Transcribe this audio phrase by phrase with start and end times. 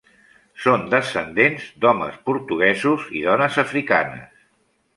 [0.61, 4.45] Són descendents d'homes portuguesos i dones africanes.